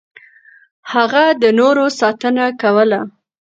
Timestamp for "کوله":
2.61-2.99